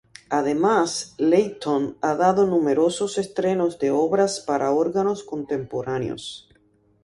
[0.29, 6.49] Además, Leighton ha dado numerosos estrenos de obras para órgano contemporáneos.